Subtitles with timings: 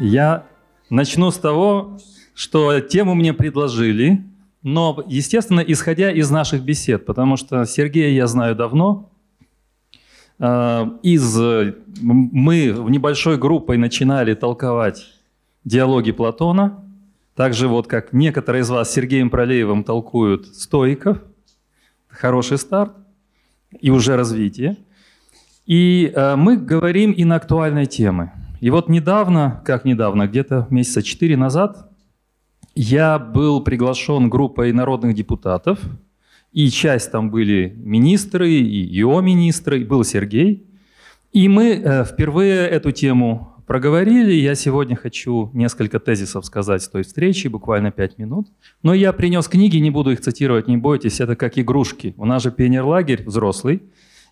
[0.00, 0.46] Я
[0.90, 1.98] начну с того,
[2.34, 4.24] что тему мне предложили,
[4.62, 9.10] но, естественно, исходя из наших бесед, потому что Сергея я знаю давно.
[10.40, 11.38] А, из,
[12.00, 15.06] мы в небольшой группой начинали толковать
[15.64, 16.82] диалоги Платона,
[17.36, 21.18] также вот как некоторые из вас Сергеем Пролеевым толкуют стоиков.
[22.08, 22.92] Хороший старт
[23.80, 24.76] и уже развитие.
[25.66, 28.30] И э, мы говорим и на актуальные темы.
[28.60, 31.90] И вот недавно, как недавно, где-то месяца четыре назад,
[32.74, 35.78] я был приглашен группой народных депутатов,
[36.52, 40.66] и часть там были министры, и его министры, и был Сергей.
[41.32, 44.32] И мы э, впервые эту тему проговорили.
[44.32, 48.48] Я сегодня хочу несколько тезисов сказать с той встречи, буквально пять минут.
[48.82, 52.14] Но я принес книги, не буду их цитировать, не бойтесь, это как игрушки.
[52.16, 53.82] У нас же пионерлагерь взрослый,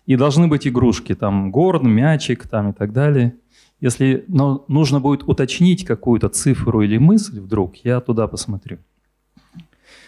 [0.05, 3.35] и должны быть игрушки, там горн, мячик там и так далее.
[3.83, 8.77] Если но нужно будет уточнить какую-то цифру или мысль вдруг, я туда посмотрю.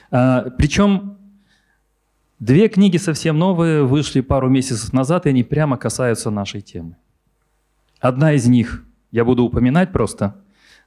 [0.09, 1.17] А, причем
[2.39, 6.95] две книги совсем новые, вышли пару месяцев назад, и они прямо касаются нашей темы.
[7.99, 10.41] Одна из них, я буду упоминать просто,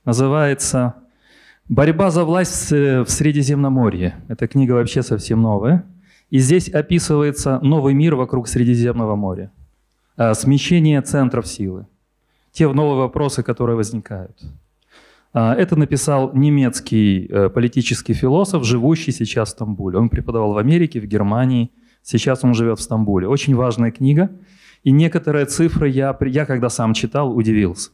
[0.07, 0.95] называется
[1.69, 4.15] «Борьба за власть в Средиземноморье».
[4.29, 5.85] Эта книга вообще совсем новая.
[6.31, 9.51] И здесь описывается новый мир вокруг Средиземного моря.
[10.17, 11.87] А, смещение центров силы
[12.53, 14.41] те новые вопросы, которые возникают.
[15.33, 19.99] А, это написал немецкий э, политический философ, живущий сейчас в Стамбуле.
[19.99, 21.71] Он преподавал в Америке, в Германии,
[22.03, 23.29] сейчас он живет в Стамбуле.
[23.29, 24.31] Очень важная книга.
[24.85, 27.91] И некоторые цифры я, я когда сам читал, удивился.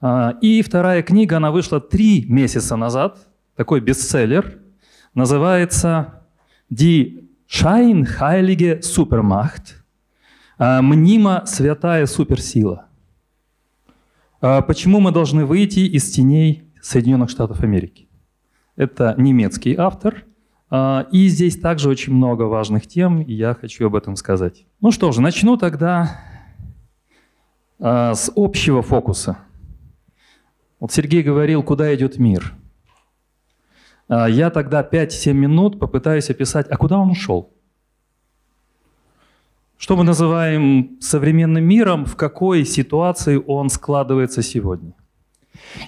[0.00, 3.18] А, и вторая книга, она вышла три месяца назад,
[3.56, 4.58] такой бестселлер,
[5.14, 6.22] называется
[6.70, 9.83] «Die Scheinheilige Supermacht»,
[10.58, 12.88] мнимо святая суперсила.
[14.46, 18.10] А, почему мы должны выйти из теней Соединенных Штатов Америки?
[18.76, 20.26] Это немецкий автор,
[20.68, 24.66] а, и здесь также очень много важных тем, и я хочу об этом сказать.
[24.82, 26.20] Ну что же, начну тогда
[27.78, 29.38] с общего фокуса.
[30.78, 32.52] Вот Сергей говорил, куда идет мир.
[34.10, 37.53] Я тогда 5-7 минут попытаюсь описать, а куда он ушел?
[39.76, 44.94] Что мы называем современным миром, в какой ситуации он складывается сегодня.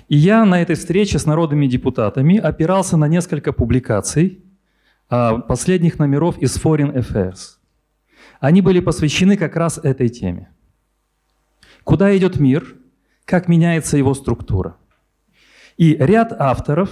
[0.08, 4.44] И я на этой встрече с народными депутатами опирался на несколько публикаций
[5.08, 7.58] а, последних номеров из Foreign Affairs.
[8.41, 10.50] Они были посвящены как раз этой теме.
[11.84, 12.76] Куда идет мир,
[13.24, 14.76] как меняется его структура.
[15.76, 16.91] И ряд авторов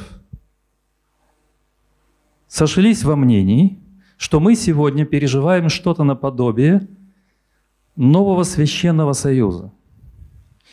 [2.46, 3.80] сошлись во мнении,
[4.16, 6.86] что мы сегодня переживаем что-то наподобие
[7.96, 9.72] нового священного союза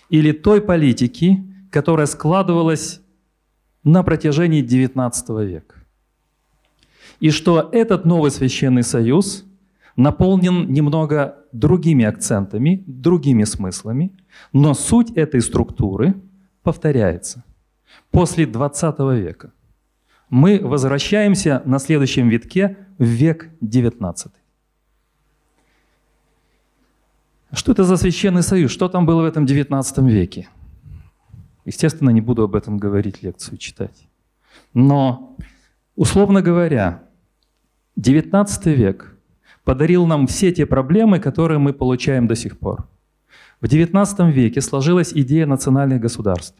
[0.09, 3.01] или той политики, которая складывалась
[3.83, 5.75] на протяжении XIX века.
[7.19, 9.45] И что этот новый священный союз
[9.95, 14.11] наполнен немного другими акцентами, другими смыслами,
[14.53, 16.15] но суть этой структуры
[16.63, 17.43] повторяется
[18.11, 19.51] после XX века.
[20.31, 24.31] Мы возвращаемся на следующем витке в век XIX.
[27.51, 28.71] Что это за священный союз?
[28.71, 30.47] Что там было в этом XIX веке?
[31.65, 34.07] Естественно, не буду об этом говорить, лекцию читать.
[34.73, 35.35] Но,
[35.97, 37.03] условно говоря,
[37.99, 39.17] XIX век
[39.65, 42.87] подарил нам все те проблемы, которые мы получаем до сих пор.
[43.59, 46.57] В XIX веке сложилась идея национальных государств.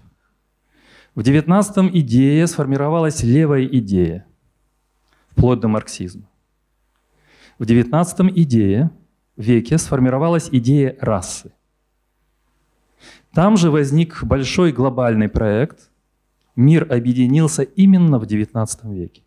[1.13, 4.25] В XIX идее сформировалась левая идея,
[5.29, 6.29] вплоть до марксизма.
[7.59, 8.91] В XIX идее
[9.35, 11.51] веке сформировалась идея расы.
[13.33, 15.89] Там же возник большой глобальный проект.
[16.55, 19.23] Мир объединился именно в XIX веке.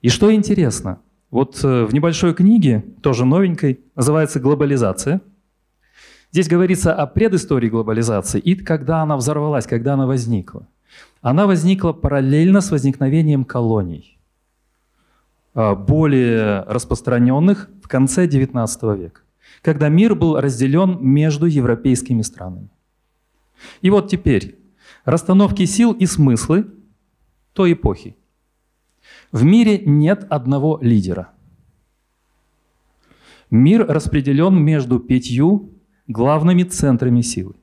[0.00, 1.00] И что интересно,
[1.30, 5.20] вот э, в небольшой книге, тоже новенькой, называется «Глобализация».
[6.30, 10.66] Здесь говорится о предыстории глобализации и когда она взорвалась, когда она возникла.
[11.22, 14.18] Она возникла параллельно с возникновением колоний,
[15.54, 19.20] а, более распространенных в конце XIX века,
[19.62, 22.70] когда мир был разделен между европейскими странами.
[23.82, 24.58] И вот теперь
[25.04, 26.66] расстановки сил и смыслы
[27.52, 28.16] той эпохи.
[29.30, 31.30] В мире нет одного лидера.
[33.48, 35.70] Мир распределен между пятью
[36.08, 37.54] главными центрами силы.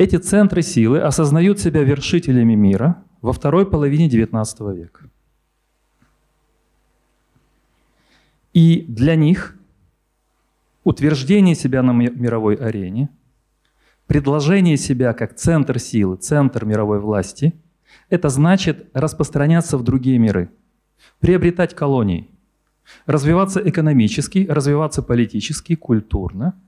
[0.00, 5.10] Эти центры силы осознают себя вершителями мира во второй половине XIX века.
[8.54, 9.58] И для них
[10.84, 13.10] утверждение себя на мировой арене
[14.06, 17.52] предложение себя как центр силы, центр мировой власти,
[18.08, 20.50] это значит распространяться в другие миры,
[21.18, 22.30] приобретать колонии,
[23.04, 26.58] развиваться экономически, развиваться политически, культурно.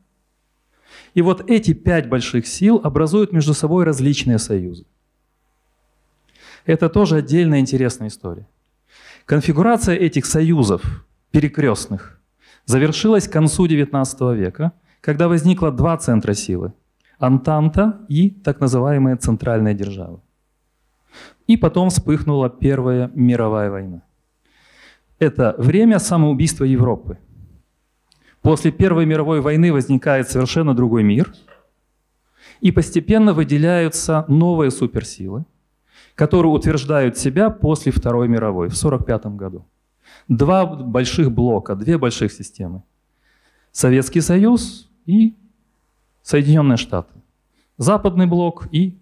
[1.14, 4.84] И вот эти пять больших сил образуют между собой различные союзы.
[6.64, 8.46] Это тоже отдельная интересная история.
[9.24, 10.82] Конфигурация этих союзов
[11.30, 12.20] перекрестных
[12.66, 16.72] завершилась к концу XIX века, когда возникло два центра силы–
[17.18, 20.20] Антанта и так называемая Центральная держава.
[21.46, 24.02] И потом вспыхнула Первая мировая война.
[25.18, 27.18] Это время самоубийства Европы.
[28.42, 31.32] После Первой мировой войны возникает совершенно другой мир,
[32.60, 35.44] и постепенно выделяются новые суперсилы,
[36.14, 39.66] которые утверждают себя после Второй мировой в 1945 году.
[40.28, 42.82] Два больших блока, две больших системы.
[43.72, 45.34] Советский Союз и
[46.22, 47.14] Соединенные Штаты.
[47.78, 48.96] Западный блок и,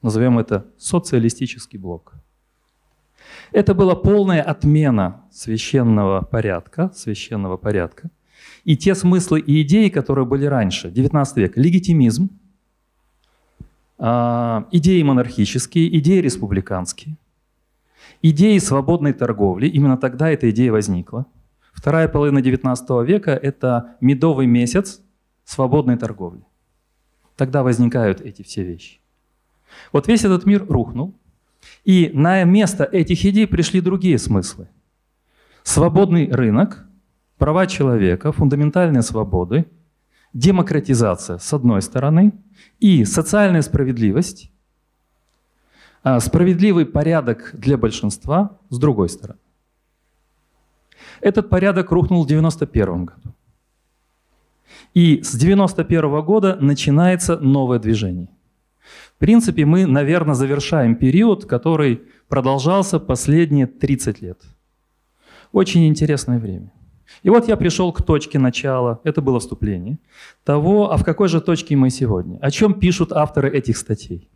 [0.00, 2.14] назовем это, социалистический блок.
[3.52, 8.10] Это была полная отмена священного порядка, священного порядка.
[8.64, 12.30] И те смыслы и идеи, которые были раньше, 19 век, легитимизм,
[13.98, 17.16] а, идеи монархические, идеи республиканские,
[18.22, 21.26] идеи свободной торговли, именно тогда эта идея возникла.
[21.72, 25.00] Вторая половина 19 века– это медовый месяц
[25.44, 26.42] свободной торговли.
[27.36, 28.98] Тогда возникают эти все вещи.
[29.92, 31.14] Вот весь этот мир рухнул,
[31.84, 34.68] и на место этих идей пришли другие смыслы.
[35.62, 36.86] Свободный рынок,
[37.38, 39.66] права человека, фундаментальные свободы,
[40.32, 42.32] демократизация с одной стороны
[42.78, 44.50] и социальная справедливость,
[46.02, 49.40] а справедливый порядок для большинства с другой стороны.
[51.20, 53.34] Этот порядок рухнул в 1991 году.
[54.94, 58.28] И с 1991 года начинается новое движение.
[59.16, 64.42] В принципе, мы, наверное, завершаем период, который продолжался последние 30 лет.
[65.52, 66.70] Очень интересное время.
[67.22, 69.98] И вот я пришел к точке начала, это было вступление,
[70.44, 72.38] того, а в какой же точке мы сегодня?
[72.40, 74.28] О чем пишут авторы этих статей?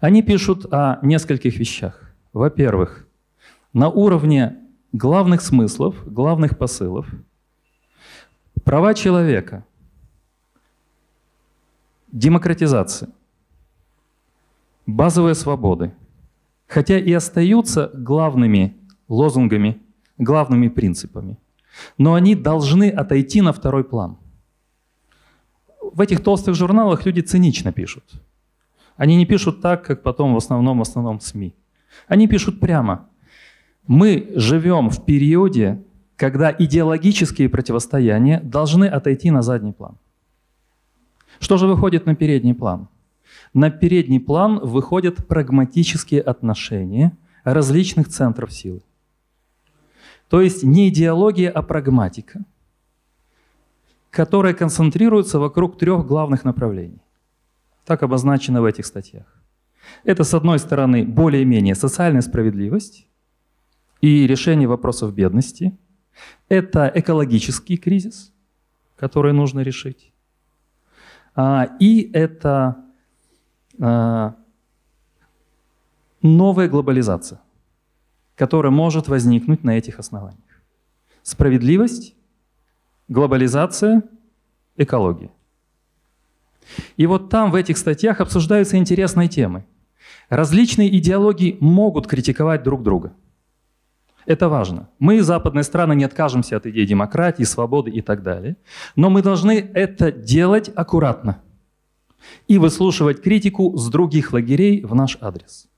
[0.00, 2.14] Они пишут о нескольких вещах.
[2.32, 3.06] Во-первых,
[3.72, 4.56] на уровне
[4.92, 7.06] главных смыслов, главных посылов,
[8.64, 9.64] права человека,
[12.10, 13.08] демократизация–
[14.86, 15.92] базовые свободы,
[16.66, 18.76] хотя и остаются главными
[19.08, 19.80] лозунгами,
[20.18, 21.38] главными принципами,
[21.98, 24.18] но они должны отойти на второй план.
[25.80, 28.04] В этих толстых журналах люди цинично пишут.
[28.96, 31.54] Они не пишут так, как потом в основном, в основном СМИ.
[32.08, 33.08] Они пишут прямо.
[33.86, 35.82] Мы живем в периоде,
[36.16, 39.96] когда идеологические противостояния должны отойти на задний план.
[41.40, 42.88] Что же выходит на передний план?
[43.54, 48.82] На передний план выходят прагматические отношения различных центров силы.
[50.32, 52.42] То есть не идеология, а прагматика,
[54.10, 57.02] которая концентрируется вокруг трех главных направлений.
[57.84, 59.26] Так обозначено в этих статьях.
[60.04, 63.06] Это, с одной стороны, более-менее социальная справедливость
[64.00, 65.76] и решение вопросов бедности.
[66.48, 68.32] Это экологический кризис,
[68.96, 70.14] который нужно решить.
[71.34, 72.76] А, и это
[73.78, 74.34] а,
[76.22, 77.38] новая глобализация,
[78.42, 80.62] которая может возникнуть на этих основаниях.
[81.22, 82.16] Справедливость,
[83.06, 84.02] глобализация,
[84.76, 85.30] экология.
[86.96, 89.64] И вот там в этих статьях обсуждаются интересные темы.
[90.28, 93.12] Различные идеологии могут критиковать друг друга.
[94.26, 94.88] Это важно.
[94.98, 98.56] Мы, западные страны, не откажемся от идей демократии, свободы и так далее.
[98.96, 101.40] Но мы должны это делать аккуратно–
[102.48, 105.68] и выслушивать критику с других лагерей в наш адрес.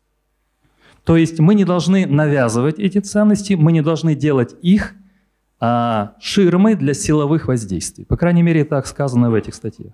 [1.04, 4.94] То есть мы не должны навязывать эти ценности, мы не должны делать их
[5.60, 8.04] а, ширмой для силовых воздействий.
[8.06, 9.92] По крайней мере, так сказано в этих статьях.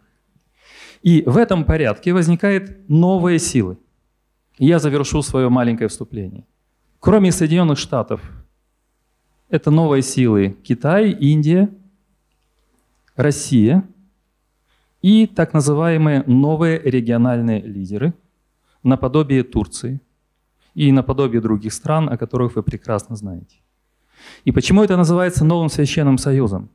[1.02, 3.79] И в этом порядке возникают новые силы.
[4.59, 6.45] Я завершу свое маленькое вступление.
[7.00, 8.21] Кроме Соединенных Штатов,
[9.49, 11.69] это новые силы Китай, Индия,
[13.17, 13.83] Россия–
[15.02, 18.12] и так называемые новые региональные лидеры,
[18.83, 20.00] наподобие Турции
[20.75, 23.57] и наподобие других стран, о которых вы прекрасно знаете.
[24.45, 26.71] И почему это называется новым священным союзом?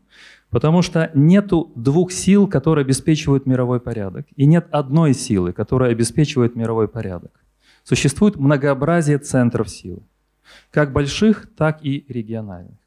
[0.49, 6.55] Потому что нету двух сил, которые обеспечивают мировой порядок, и нет одной силы, которая обеспечивает
[6.55, 7.31] мировой порядок.
[7.83, 10.01] Существует многообразие центров силы,
[10.71, 12.77] как больших, так и региональных.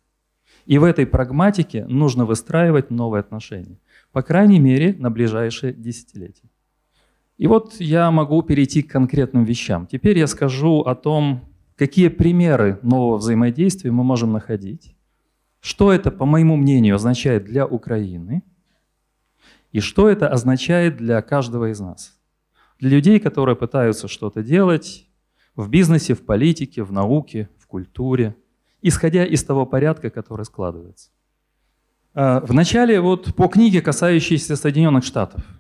[0.66, 3.78] И в этой прагматике нужно выстраивать новые отношения.
[4.12, 6.48] По крайней мере, на ближайшие десятилетия.
[7.38, 9.86] И вот я могу перейти к конкретным вещам.
[9.86, 11.44] Теперь я скажу о том,
[11.76, 14.96] какие примеры нового взаимодействия мы можем находить,
[15.60, 18.42] что это, по моему мнению, означает для Украины,
[19.70, 22.18] и что это означает для каждого из нас.
[22.80, 25.06] Для людей, которые пытаются что-то делать
[25.54, 28.34] в бизнесе, в политике, в науке, в культуре,
[28.82, 31.10] исходя из того порядка, который складывается.
[32.14, 35.44] А, Вначале вот по книге, касающейся Соединенных Штатов–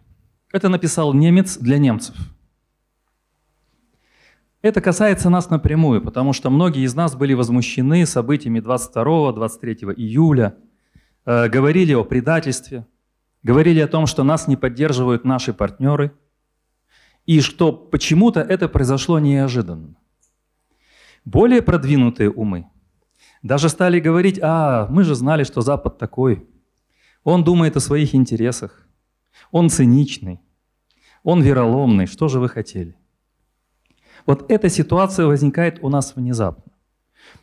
[0.52, 2.16] это написал немец для немцев.
[4.60, 10.56] Это касается нас напрямую, потому что многие из нас были возмущены событиями 22-23 июля,
[11.24, 12.84] э, говорили о предательстве,
[13.44, 16.12] говорили о том, что нас не поддерживают наши партнеры,
[17.24, 19.94] и что почему-то это произошло неожиданно.
[21.24, 22.66] Более продвинутые умы
[23.42, 26.48] даже стали говорить, а, мы же знали, что Запад такой,
[27.22, 28.87] он думает о своих интересах,
[29.50, 30.40] он циничный,
[31.22, 32.96] он вероломный, что же вы хотели?
[34.26, 36.72] Вот эта ситуация возникает у нас внезапно.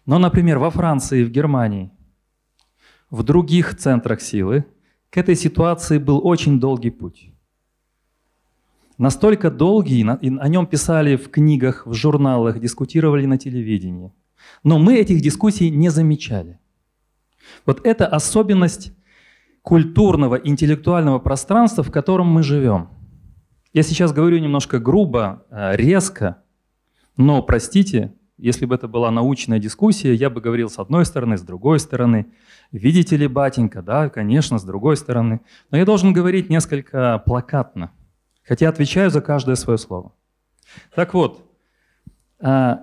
[0.06, 1.92] Но, например, во Франции, в Германии,
[3.10, 4.66] в других центрах силы
[5.10, 7.32] к этой ситуации был очень долгий путь.
[8.98, 14.14] Настолько долгий, о нем писали в книгах, в журналах, дискутировали на телевидении.
[14.64, 16.60] Но мы этих дискуссий не замечали.
[17.66, 18.94] Вот это особенность
[19.66, 22.90] культурного, интеллектуального пространства, в котором мы живем.
[23.74, 26.44] Я сейчас говорю немножко грубо, э, резко,
[27.18, 31.42] но простите, если бы это была научная дискуссия, я бы говорил с одной стороны, с
[31.42, 32.28] другой стороны.
[32.72, 35.42] Видите ли, батенька, да, конечно, с другой стороны.
[35.72, 37.92] Но я должен говорить несколько плакатно,
[38.44, 40.14] хотя отвечаю за каждое свое слово.
[40.94, 41.44] Так вот,
[42.40, 42.76] э,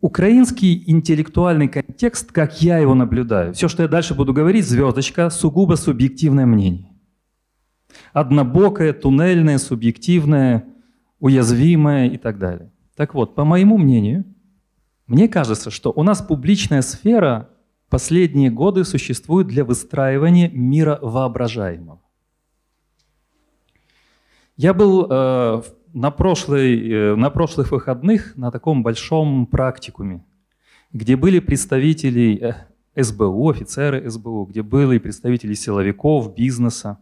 [0.00, 5.74] Украинский интеллектуальный контекст, как я его наблюдаю, все, что я дальше буду говорить, звездочка, сугубо
[5.74, 6.90] субъективное мнение.
[8.12, 10.64] Однобокое, туннельное, субъективное,
[11.18, 12.72] уязвимое и так далее.
[12.96, 14.24] Так вот, по моему мнению,
[15.06, 17.50] мне кажется, что у нас публичная сфера
[17.90, 22.00] последние годы существует для выстраивания мира воображаемого.
[24.56, 30.24] Я был э, на, прошлой, э, на прошлых выходных на таком большом практикуме,
[30.92, 36.98] где были представители э, СБУ, офицеры СБУ, где были представители силовиков, бизнеса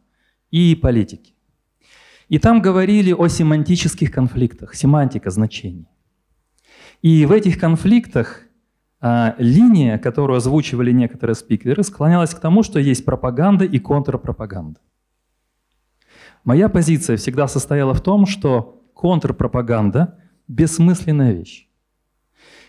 [0.51, 1.35] и политики.
[2.29, 5.89] И там говорили о семантических конфликтах, семантика значений.
[7.01, 8.43] И в этих конфликтах
[9.01, 14.81] а, линия, которую озвучивали некоторые спикеры, склонялась к тому, что есть пропаганда и контрпропаганда.
[16.45, 21.69] Моя позиция всегда состояла в том, что контрпропаганда– бессмысленная вещь.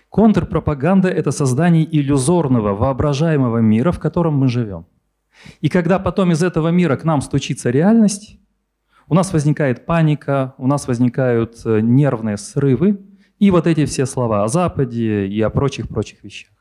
[0.09, 4.86] Контрпропаганда– это создание иллюзорного, воображаемого мира, в котором мы живем.
[5.62, 8.39] И когда потом из этого мира к нам стучится реальность,
[9.07, 13.00] у нас возникает паника, у нас возникают э, нервные срывы
[13.39, 16.51] и вот эти все слова о Западе и о прочих-прочих вещах.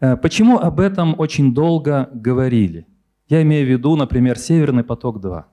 [0.00, 2.86] Э, почему об этом очень долго говорили?
[3.28, 5.44] Я имею в виду, например, «Северный поток-2».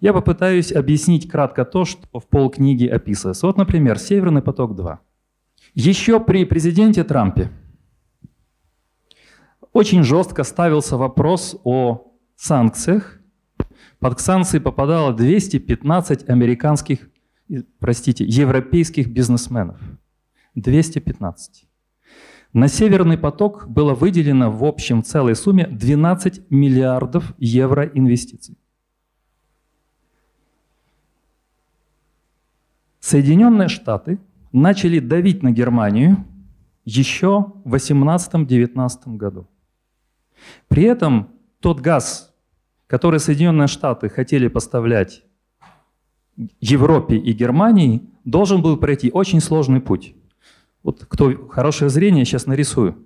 [0.00, 3.46] Я попытаюсь объяснить кратко то, что в полкниги описывается.
[3.46, 4.98] Вот, например, «Северный поток-2».
[5.74, 7.50] Еще при президенте Трампе
[9.72, 13.18] очень жестко ставился вопрос о санкциях.
[13.98, 17.08] Под санкции попадало 215 американских,
[17.78, 19.80] простите, европейских бизнесменов.
[20.54, 21.66] 215.
[22.52, 28.58] На «Северный поток» было выделено в общем целой сумме 12 миллиардов евро инвестиций.
[33.02, 34.20] Соединенные Штаты
[34.52, 36.24] начали давить на Германию
[36.84, 39.48] еще в 18-19 году.
[40.68, 42.32] При этом тот газ,
[42.86, 45.24] который Соединенные Штаты хотели поставлять
[46.60, 50.14] Европе и Германии, должен был пройти очень сложный путь.
[50.84, 53.04] Вот кто хорошее зрение, сейчас нарисую.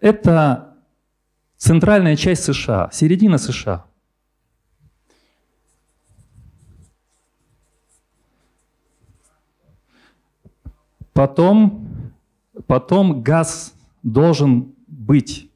[0.00, 0.74] Это
[1.58, 3.84] центральная часть США, середина США–
[11.14, 12.12] Потом,
[12.66, 15.48] потом газ должен быть,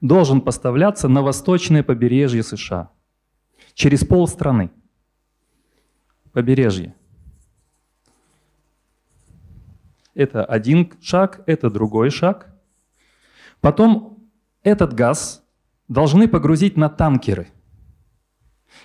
[0.00, 2.90] должен поставляться на восточное побережье США.
[3.74, 4.70] Через полстраны.
[6.32, 6.94] Побережье.
[10.14, 12.48] Это один шаг, это другой шаг.
[13.60, 14.18] Потом
[14.62, 15.44] этот газ
[15.88, 17.48] должны погрузить на танкеры,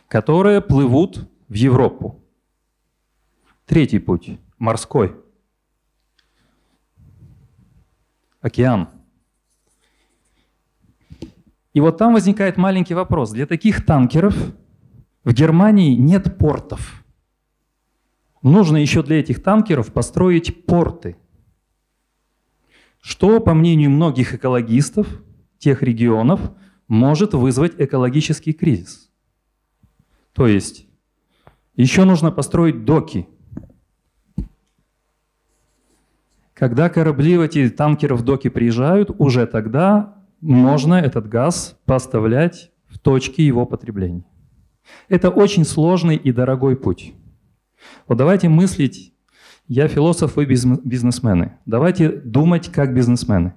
[0.09, 2.21] которые плывут в Европу.
[3.65, 5.15] Третий путь– морской–
[8.41, 8.89] океан.
[11.73, 13.31] И вот там возникает маленький вопрос.
[13.31, 14.35] Для таких танкеров
[15.23, 17.03] В Германии нет портов.
[18.41, 21.17] Нужно еще для этих танкеров построить порты.
[22.99, 25.07] Что, по мнению многих экологистов
[25.57, 26.39] тех регионов,
[26.87, 29.11] может вызвать экологический кризис.
[30.33, 30.87] То есть
[31.75, 33.27] еще нужно построить доки.
[36.57, 42.97] Когда корабли в эти танкеры в доки приезжают, уже тогда можно этот газ поставлять в
[42.97, 44.25] точки его потребления.
[45.07, 47.13] Это очень сложный и дорогой путь.
[48.07, 49.13] Вот давайте мыслить,
[49.67, 51.59] я философ, вы бизнесмены.
[51.67, 53.53] Давайте думать как бизнесмены.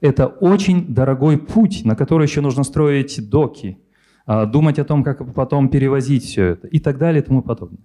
[0.00, 3.78] Это очень дорогой путь, на который еще нужно строить доки,
[4.24, 7.82] а, думать о том, как потом перевозить все это и так далее и тому подобное.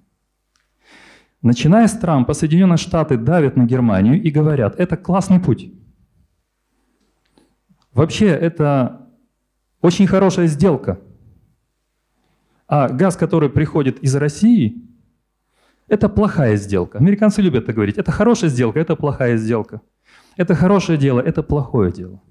[1.42, 5.72] Начиная с Трампа, Соединенные Штаты давят на Германию и говорят, это классный путь.
[7.94, 9.08] Вообще, это
[9.82, 11.00] очень хорошая сделка.
[12.68, 14.86] А газ, который приходит из России,
[15.88, 17.00] это плохая сделка.
[17.00, 17.98] Американцы любят это говорить.
[17.98, 19.82] Это хорошая сделка, это плохая сделка.
[20.38, 22.22] Это хорошее дело, это плохое дело.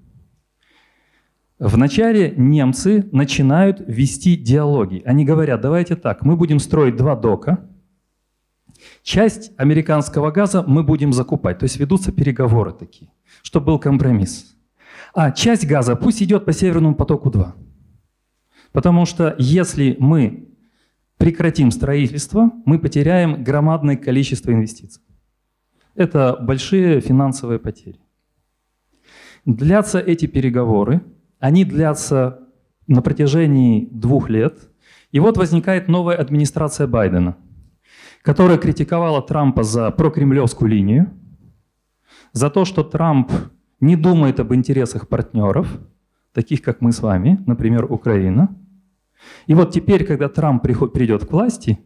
[1.59, 5.01] Вначале немцы начинают вести диалоги.
[5.05, 7.68] Они говорят, давайте так, мы будем строить два дока,
[9.03, 11.59] часть американского газа мы будем закупать.
[11.59, 14.55] То есть ведутся переговоры такие, чтобы был компромисс.
[15.13, 17.53] А часть газа пусть идет по Северному потоку-2.
[18.71, 20.49] Потому что если мы
[21.17, 25.01] прекратим строительство, мы потеряем громадное количество инвестиций.
[25.95, 27.99] Это большие финансовые потери.
[29.45, 31.01] Длятся эти переговоры–
[31.39, 32.39] они длятся
[32.87, 34.69] на протяжении двух лет.
[35.11, 37.37] И вот возникает новая администрация Байдена,
[38.21, 41.09] которая критиковала Трампа за прокремлевскую линию,
[42.33, 43.31] за то, что Трамп
[43.79, 45.79] не думает об интересах партнеров,
[46.33, 48.55] таких как мы с вами, например, Украина.
[49.47, 51.79] И вот теперь, когда Трамп придет к власти,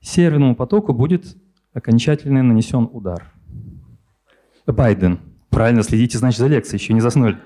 [0.00, 1.36] Северному потоку будет
[1.74, 3.32] окончательно нанесен удар.
[4.66, 5.20] Байден.
[5.50, 7.38] Правильно, следите, значит, за лекцией, еще не заснули.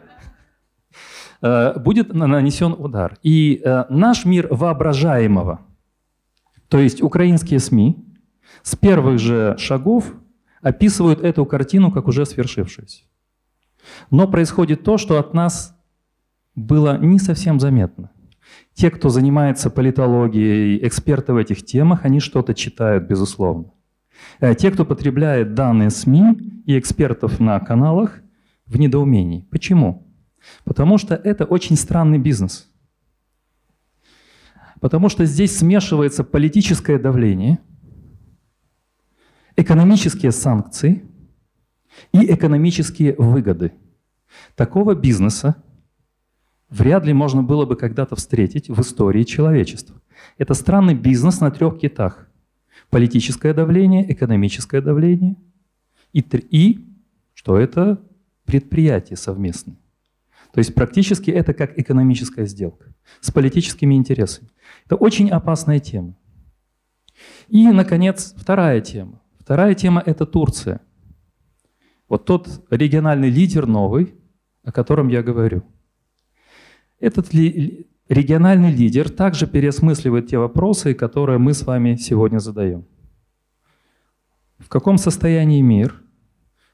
[1.43, 3.17] Э, будет нанесен удар.
[3.23, 5.61] И э, наш мир воображаемого,
[6.69, 7.97] то есть украинские СМИ,
[8.63, 10.15] с первых же шагов
[10.61, 13.03] описывают эту картину как уже свершившуюся.
[14.11, 15.77] Но происходит то, что от нас
[16.55, 18.11] было не совсем заметно.
[18.73, 23.73] Те, кто занимается политологией, эксперты в этих темах, они что-то читают, безусловно.
[24.41, 28.21] Э, те, кто потребляет данные СМИ и экспертов на каналах,
[28.67, 29.47] в недоумении.
[29.51, 30.07] Почему?
[30.65, 32.69] Потому что это очень странный бизнес.
[34.85, 37.59] Потому что здесь смешивается политическое давление,
[39.57, 41.07] экономические санкции
[42.13, 43.73] и экономические выгоды.
[44.55, 45.57] Такого бизнеса
[46.69, 50.03] вряд ли можно было бы когда-то встретить в истории человечества.
[50.37, 52.29] Это странный бизнес на трех китах.
[52.91, 55.37] Политическое давление, экономическое давление
[56.13, 56.87] и, и
[57.33, 58.03] что это
[58.45, 59.79] предприятие совместное.
[60.55, 64.51] То есть практически это как экономическая сделка с политическими интересами.
[64.87, 66.17] Это очень опасная тема.
[67.49, 69.21] И, наконец, вторая тема.
[69.41, 70.81] Вторая тема– это Турция.
[72.09, 74.15] Вот тот региональный лидер новый,
[74.63, 75.65] о котором я говорю.
[77.01, 82.87] Этот ли, региональный лидер также переосмысливает те вопросы, которые мы с вами сегодня задаем.
[84.59, 86.01] В каком состоянии мир?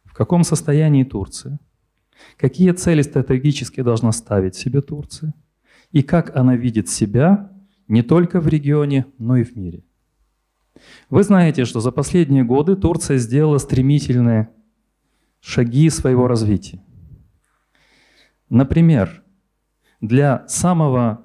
[0.04, 1.58] В каком состоянии Турция?
[2.36, 5.34] Какие цели стратегически должна ставить себе Турция?
[5.92, 7.50] И как она видит себя
[7.88, 9.82] не только в регионе, но и в мире?
[11.10, 14.48] Вы знаете, что за последние годы Турция сделала стремительные
[15.40, 16.82] шаги своего развития.
[18.48, 19.22] Например,
[20.00, 21.24] для самого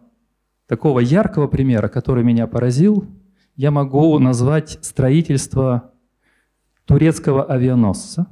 [0.67, 3.07] такого яркого примера, который меня поразил,
[3.55, 5.91] я могу назвать строительство
[6.85, 8.27] турецкого авианосца,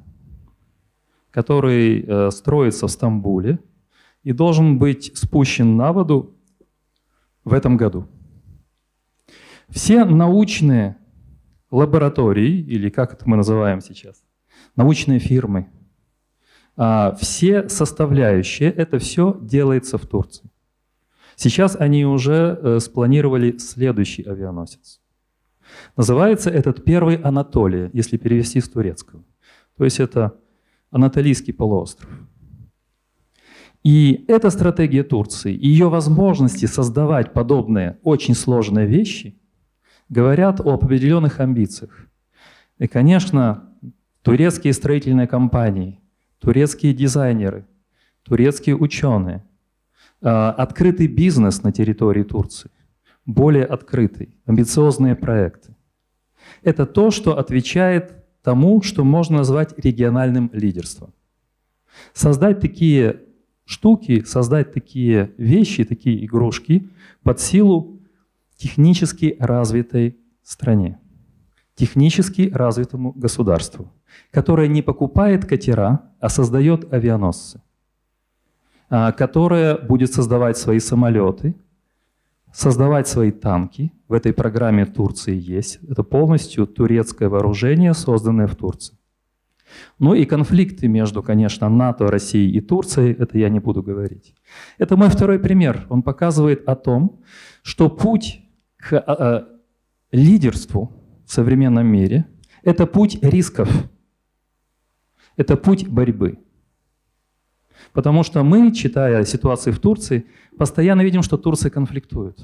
[1.34, 3.60] который э, строится в Стамбуле
[4.22, 6.38] и должен быть спущен на воду
[7.44, 8.08] в этом году.
[9.68, 10.96] Все научные
[11.72, 14.24] лаборатории, или как это мы называем сейчас,
[14.76, 15.70] научные фирмы,
[16.78, 20.52] а, все составляющие, это все делается в Турции.
[21.36, 25.02] Сейчас они уже э, спланировали следующий авианосец.
[25.98, 29.24] Называется этот первый Анатолия, если перевести с турецкого.
[29.78, 30.38] То есть это
[30.94, 32.10] Анатолийский полуостров.
[33.84, 39.38] И эта стратегия Турции, ее возможности создавать подобные очень сложные вещи,
[40.08, 42.08] говорят о определенных амбициях.
[42.78, 43.70] И, конечно,
[44.22, 46.00] турецкие строительные компании,
[46.40, 47.66] турецкие дизайнеры,
[48.24, 49.44] турецкие ученые,
[50.22, 52.72] а, открытый бизнес на территории Турции
[53.26, 55.76] более открытый, амбициозные проекты.
[56.62, 61.14] Это то, что отвечает тому, что можно назвать региональным лидерством.
[62.14, 63.22] Создать такие
[63.66, 66.90] штуки, создать такие вещи, такие игрушки
[67.24, 68.00] под силу
[68.58, 71.00] технически развитой стране,
[71.76, 73.92] технически развитому государству,
[74.32, 77.62] которое не покупает катера, а создает авианосцы,
[78.90, 81.56] а, которое будет создавать свои самолеты,
[82.54, 83.92] создавать свои танки.
[84.08, 85.80] В этой программе Турции есть.
[85.90, 88.98] Это полностью турецкое вооружение, созданное в Турции.
[89.98, 94.36] Ну и конфликты между, конечно, НАТО, Россией и Турцией, это я не буду говорить.
[94.78, 95.88] Это мой второй пример.
[95.90, 97.22] Он показывает о том,
[97.64, 98.42] что путь
[98.78, 99.48] к а, а,
[100.12, 100.92] лидерству
[101.26, 102.26] в современном мире–
[102.64, 103.70] это путь рисков,
[105.38, 106.38] это путь борьбы.
[107.92, 110.26] Потому что мы, читая ситуации в Турции,
[110.58, 112.40] постоянно видим, что Турция конфликтует.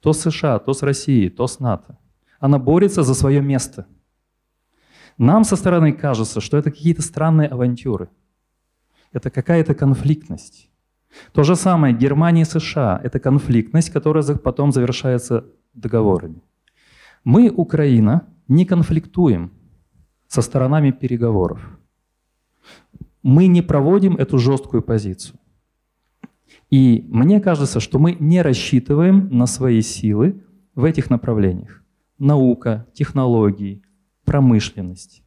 [0.00, 1.98] То с США, то с Россией, то с НАТО.
[2.40, 3.86] Она борется за свое место.
[5.18, 8.08] Нам со стороны кажется, что это какие-то странные авантюры.
[9.12, 10.70] Это какая-то конфликтность.
[11.32, 15.44] То же самое Германия и США– это конфликтность, которая потом завершается
[15.74, 16.42] договорами.
[17.24, 19.50] Мы, Украина, не конфликтуем
[20.28, 21.60] со сторонами переговоров.
[23.28, 25.38] Мы не проводим эту жесткую позицию.
[26.70, 30.42] И мне кажется, что мы не рассчитываем на свои силы
[30.74, 31.84] в этих направлениях.
[32.18, 33.82] Наука, технологии,
[34.24, 35.22] промышленность.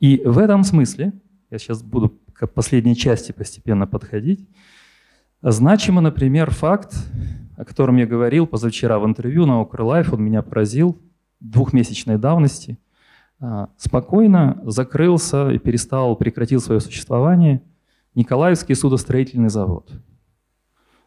[0.00, 1.14] И в этом смысле,
[1.50, 4.46] я сейчас буду к последней части постепенно подходить,
[5.40, 6.94] значимо, например, факт,
[7.56, 11.00] о котором я говорил позавчера в интервью на Укрлайф, он меня поразил,
[11.40, 12.78] двухмесячной давности,
[13.76, 17.62] спокойно закрылся и перестал, прекратил свое существование
[18.14, 19.92] Николаевский судостроительный завод.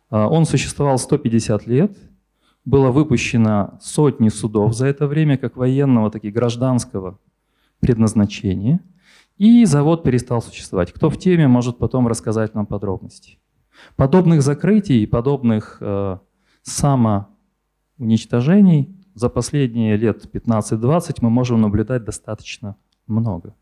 [0.10, 1.96] А, он существовал 150 лет,
[2.66, 7.18] было выпущено сотни судов за это время, как военного, так и гражданского
[7.80, 8.82] предназначения,
[9.38, 10.92] и завод перестал существовать.
[10.92, 13.40] Кто в теме, может потом рассказать нам подробности.
[13.96, 16.18] Подобных закрытий, подобных э,
[16.64, 22.76] самоуничтожений за последние лет 15-20 мы можем наблюдать достаточно
[23.08, 23.56] много.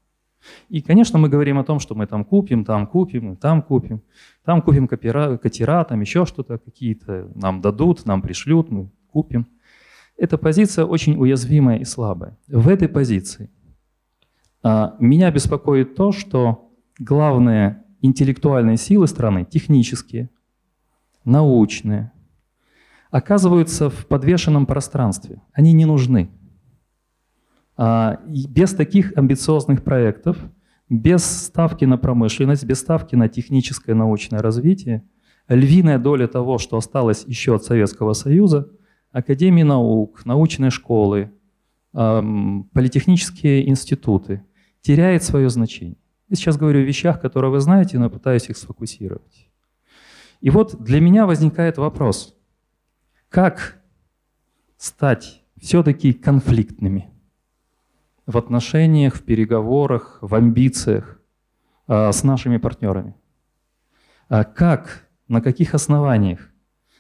[0.69, 4.01] И, конечно, мы говорим о том, что мы там купим, там купим, там купим,
[4.43, 9.47] там купим копера, катера, там еще что-то, какие-то нам дадут, нам пришлют, мы купим.
[10.17, 12.37] Эта позиция очень уязвимая и слабая.
[12.47, 13.49] В этой позиции
[14.61, 20.29] а, меня беспокоит то, что главные интеллектуальные силы страны, технические,
[21.23, 22.11] научные,
[23.15, 25.41] оказываются в подвешенном пространстве.
[25.53, 26.29] Они не нужны.
[27.77, 30.37] А, без таких амбициозных проектов,
[30.89, 35.01] без ставки на промышленность, без ставки на техническое научное развитие,
[35.47, 38.69] львиная доля того, что осталось еще от Советского Союза,
[39.13, 41.31] академии наук, научные школы,
[41.93, 44.43] политехнические институты,
[44.81, 45.95] теряет свое значение.
[46.27, 49.47] Я сейчас говорю о вещах, которые вы знаете, но пытаюсь их сфокусировать.
[50.41, 52.34] И вот для меня возникает вопрос,
[53.29, 53.81] как
[54.77, 57.09] стать все-таки конфликтными
[58.25, 61.21] в отношениях, в переговорах, в амбициях
[61.87, 63.15] э, с нашими партнерами?
[64.29, 66.51] А как, на каких основаниях,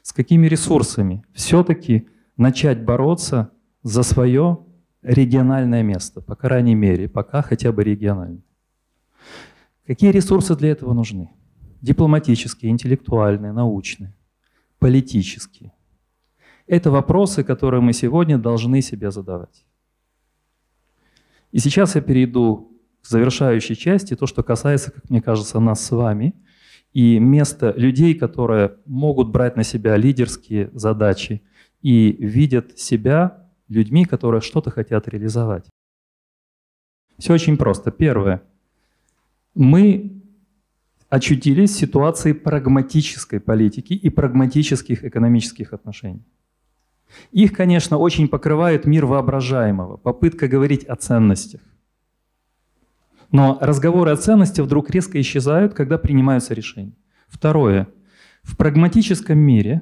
[0.01, 2.07] с какими ресурсами все-таки
[2.37, 4.59] начать бороться за свое
[5.01, 8.43] региональное место, по крайней мере, пока хотя бы региональное.
[9.85, 11.29] Какие ресурсы для этого нужны?
[11.81, 14.15] Дипломатические, интеллектуальные, научные,
[14.79, 15.73] политические.
[16.67, 19.65] Это вопросы, которые мы сегодня должны себе задавать.
[21.51, 25.91] И сейчас я перейду к завершающей части, то, что касается, как мне кажется, нас с
[25.91, 26.33] вами,
[26.91, 31.43] и места людей, которые могут брать на себя лидерские задачи
[31.81, 35.65] и видят себя людьми, которые что-то хотят реализовать.
[37.17, 37.91] Все очень просто.
[37.91, 38.41] Первое.
[39.53, 40.21] Мы
[41.09, 46.23] очутились в ситуации прагматической политики и прагматических экономических отношений.
[47.31, 51.61] Их, конечно, очень покрывает мир воображаемого, попытка говорить о ценностях.
[53.31, 56.95] Но разговоры о ценностях вдруг резко исчезают, когда принимаются решения.
[57.27, 57.87] Второе.
[58.43, 59.81] В прагматическом мире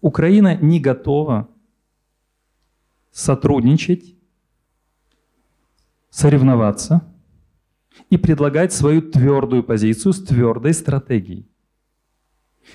[0.00, 1.48] Украина не готова
[3.12, 4.14] сотрудничать,
[6.10, 7.02] соревноваться
[8.10, 11.48] и предлагать свою твердую позицию с твердой стратегией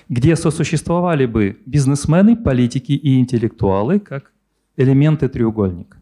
[0.08, 4.32] где сосуществовали бы бизнесмены, политики и интеллектуалы как
[4.76, 5.98] элементы треугольника.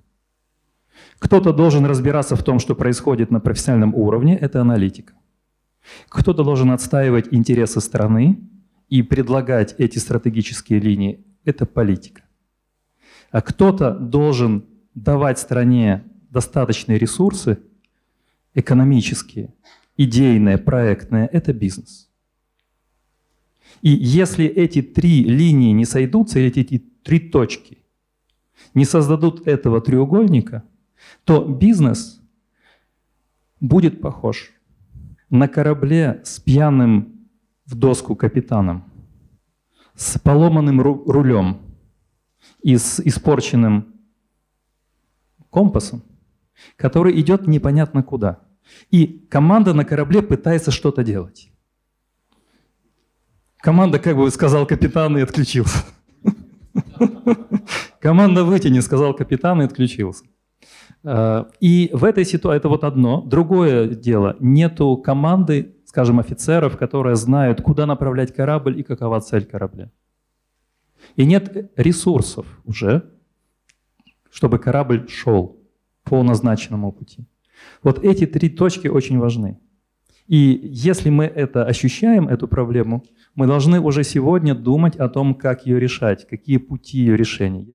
[1.18, 5.14] Кто-то должен разбираться в том, что происходит на профессиональном уровне, это аналитика.
[6.08, 8.38] Кто-то должен отстаивать интересы страны
[8.88, 12.22] и предлагать эти стратегические линии– это политика.
[13.30, 17.58] А кто-то должен давать стране достаточные ресурсы
[18.54, 19.54] экономические,
[19.96, 22.09] идейные, проектные– это бизнес.
[23.82, 27.78] И если эти три линии не сойдутся, или эти три точки
[28.74, 30.64] не создадут этого треугольника,
[31.24, 32.20] то бизнес
[33.60, 34.52] будет похож
[35.30, 37.28] на корабле с пьяным
[37.64, 38.84] в доску капитаном,
[39.94, 41.60] с поломанным рулем
[42.62, 43.94] и с испорченным
[45.50, 46.02] компасом,
[46.76, 48.40] который идет непонятно куда.
[48.90, 51.50] И команда на корабле пытается что-то делать.
[53.62, 55.84] Команда, как бы сказал капитан, и отключился.
[58.00, 60.24] Команда вытяни, сказал капитан, и отключился.
[61.04, 63.20] Э, и в этой ситуации это вот одно.
[63.20, 69.90] Другое дело, нету команды, скажем, офицеров, которые знают, куда направлять корабль и какова цель корабля.
[71.16, 73.10] И нет ресурсов уже,
[74.30, 75.58] чтобы корабль шел
[76.04, 77.26] по назначенному пути.
[77.82, 79.58] Вот эти три точки очень важны.
[80.26, 83.02] И если мы это ощущаем, эту проблему,
[83.34, 87.72] мы должны уже сегодня думать о том, как ее решать, какие пути ее решения.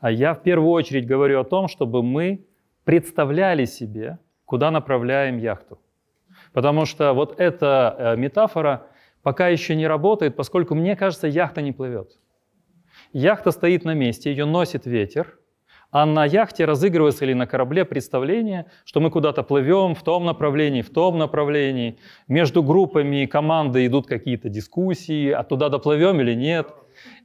[0.00, 2.46] А я в первую очередь говорю о том, чтобы мы
[2.84, 5.78] представляли себе, куда направляем яхту.
[6.52, 8.86] Потому что вот эта э, метафора
[9.22, 12.18] пока еще не работает, поскольку, мне кажется, яхта не плывет.
[13.12, 15.38] Яхта стоит на месте, ее носит ветер,
[15.90, 20.82] а на яхте разыгрывается или на корабле представление, что мы куда-то плывем в том направлении,
[20.82, 21.98] в том направлении.
[22.28, 26.68] Между группами команды идут какие-то дискуссии, а туда доплывем или нет.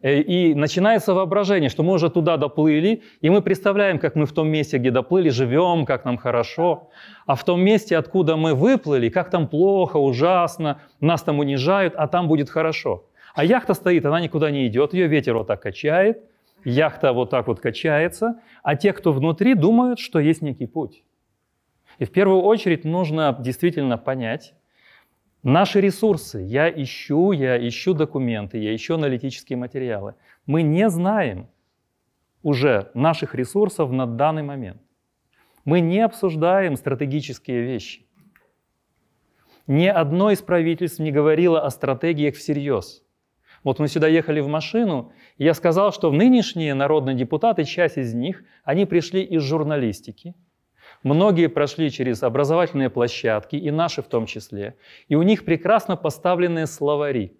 [0.02, 4.32] Э, и начинается воображение, что мы уже туда доплыли, и мы представляем, как мы в
[4.32, 6.90] том месте, где доплыли, живем, как нам хорошо.
[7.26, 12.08] А в том месте, откуда мы выплыли, как там плохо, ужасно, нас там унижают, а
[12.08, 13.06] там будет хорошо.
[13.36, 16.24] А яхта стоит, она никуда не идет, ее ветер вот так качает–
[16.66, 21.04] яхта вот так вот качается, а те, кто внутри, думают, что есть некий путь.
[22.00, 24.54] И в первую очередь нужно действительно понять
[25.44, 26.42] наши ресурсы.
[26.42, 30.16] Я ищу, я ищу документы, я ищу аналитические материалы.
[30.46, 31.48] Мы не знаем
[32.44, 34.82] уже наших ресурсов на данный момент.
[35.64, 38.06] Мы не обсуждаем стратегические вещи.
[39.68, 43.05] Ни одно из правительств не говорило о стратегиях всерьез.
[43.66, 48.14] Вот мы сюда ехали в машину, и я сказал, что нынешние народные депутаты, часть из
[48.14, 50.36] них, они пришли из журналистики.
[51.02, 54.78] Многие прошли через образовательные площадки, и наши в том числе.
[55.08, 57.40] И у них прекрасно поставленные словари.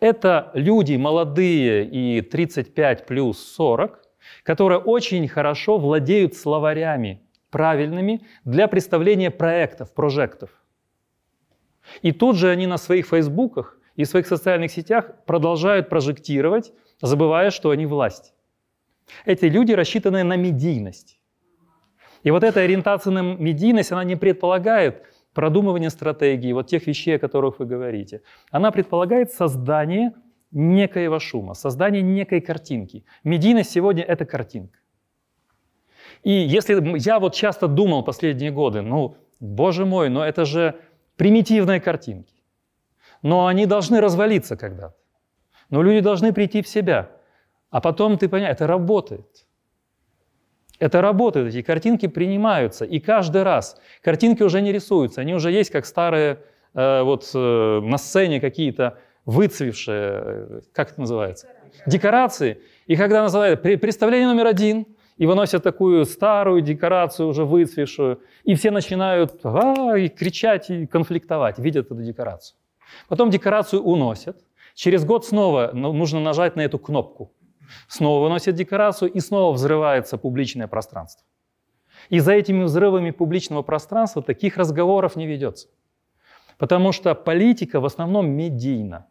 [0.00, 4.02] Это люди молодые и 35 плюс 40,
[4.42, 10.50] которые очень хорошо владеют словарями правильными для представления проектов, прожектов.
[12.02, 17.50] И тут же они на своих фейсбуках и в своих социальных сетях продолжают прожектировать, забывая,
[17.50, 18.32] что они власть.
[19.26, 21.20] Эти люди рассчитаны на медийность.
[22.22, 25.02] И вот эта ориентация на медийность, она не предполагает
[25.34, 28.22] продумывание стратегии, вот тех вещей, о которых вы говорите.
[28.50, 30.14] Она предполагает создание
[30.50, 33.04] некоего шума, создание некой картинки.
[33.22, 34.78] Медийность сегодня— это картинка.
[36.22, 40.74] И если я вот часто думал последние годы, ну, боже мой, но это же
[41.16, 42.39] примитивные картинки
[43.22, 44.96] но они должны развалиться когда-то.
[45.68, 47.10] Но люди должны прийти в себя.
[47.70, 49.46] А потом ты понимаешь, это работает.
[50.78, 52.84] Это работает, эти картинки принимаются.
[52.84, 56.38] И каждый раз картинки уже не рисуются, они уже есть как старые
[56.74, 61.48] э, вот э, на сцене какие-то выцвевшие, э, как это называется?
[61.86, 62.62] Декорации.
[62.86, 64.86] И когда называют представление номер один,
[65.20, 71.58] и выносят такую старую декорацию, уже выцвевшую, и все начинают а, и кричать и конфликтовать,
[71.58, 72.56] видят эту декорацию.
[73.08, 74.44] Потом декорацию уносят.
[74.74, 77.32] Через год снова ну, нужно нажать на эту кнопку.
[77.88, 81.24] Снова выносят декорацию, и снова взрывается публичное пространство.
[82.08, 85.68] И за этими взрывами публичного пространства таких разговоров не ведется.
[86.58, 89.06] Потому что политика в основном медийна.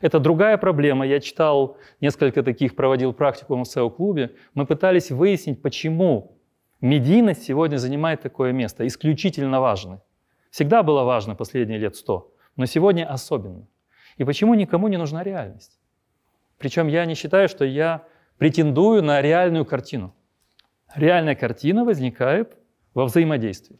[0.00, 1.06] Это другая проблема.
[1.06, 4.34] Я читал несколько таких, проводил практику в SEO-клубе.
[4.54, 6.38] Мы пытались выяснить, почему
[6.80, 10.02] медийность сегодня занимает такое место, исключительно важное.
[10.50, 13.66] Всегда было важно последние лет сто но сегодня особенно.
[14.16, 15.78] И почему никому не нужна реальность?
[16.58, 18.04] Причем я не считаю, что я
[18.38, 20.14] претендую на реальную картину.
[20.94, 22.56] Реальная картина возникает
[22.94, 23.78] во взаимодействии,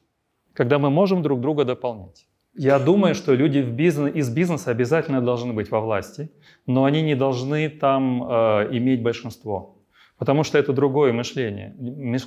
[0.55, 2.27] когда мы можем друг друга дополнять.
[2.55, 6.31] Я думаю, что люди бизнес, из бизнеса обязательно должны быть во власти,
[6.67, 9.79] но они не должны там э, иметь большинство.
[10.19, 11.75] Потому что это другое мышление.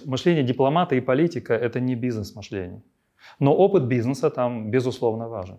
[0.05, 2.81] Мышление дипломата и политика– это не бизнес-мышление.
[3.39, 5.57] Но опыт бизнеса там, безусловно, важен.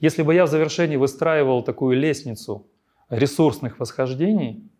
[0.00, 2.66] Если бы я в завершении выстраивал такую лестницу
[3.10, 4.70] ресурсных восхождений,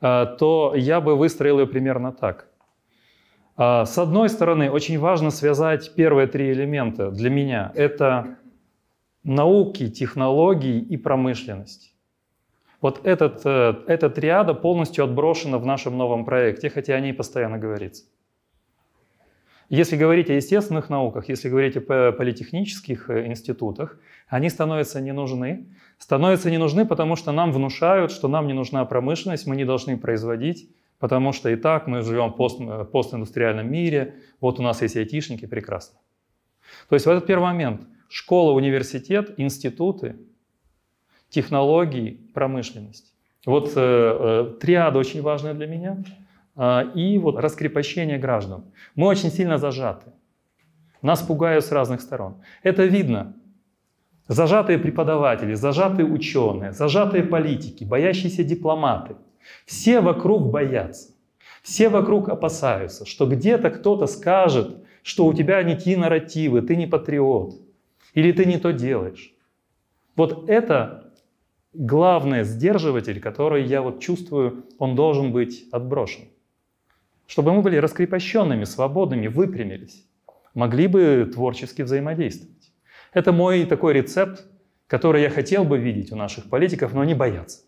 [0.00, 2.48] э, то я бы выстроил ее примерно так.
[3.56, 7.72] Э, с одной стороны, очень важно связать первые три элемента для меня.
[7.74, 8.38] Это
[9.22, 11.94] науки, технологии и промышленность.
[12.80, 17.58] Вот этот, э, эта триада полностью отброшена в нашем новом проекте, хотя о ней постоянно
[17.58, 18.04] говорится.
[19.70, 25.68] Если говорить о естественных науках, если говорить о политехнических э, институтах, они становятся не нужны.
[25.96, 29.96] Становятся не нужны, потому что нам внушают, что нам не нужна промышленность, мы не должны
[29.96, 34.82] производить, потому что и так мы живем в пост, э, постиндустриальном мире, вот у нас
[34.82, 36.00] есть айтишники, прекрасно.
[36.88, 40.16] То есть в этот первый момент школа, университет, институты,
[41.28, 43.14] технологии, промышленность.
[43.46, 46.02] Вот э, э, триада очень важная для меня–
[46.56, 48.64] и вот раскрепощение граждан.
[48.94, 50.12] Мы очень сильно зажаты.
[51.02, 52.42] Нас пугают с разных сторон.
[52.62, 53.34] Это видно.
[54.28, 59.16] Зажатые преподаватели, зажатые ученые, зажатые политики, боящиеся дипломаты.
[59.64, 61.12] Все вокруг боятся.
[61.62, 66.86] Все вокруг опасаются, что где-то кто-то скажет, что у тебя не те нарративы, ты не
[66.86, 67.54] патриот,
[68.14, 69.34] или ты не то делаешь.
[70.16, 71.12] Вот это
[71.74, 76.29] главный сдерживатель, который я вот чувствую, он должен быть отброшен
[77.30, 80.04] чтобы мы были раскрепощенными, свободными, выпрямились,
[80.52, 82.72] могли бы творчески взаимодействовать.
[83.12, 84.44] Это мой такой рецепт,
[84.88, 87.60] который я хотел бы видеть у наших политиков, но они боятся.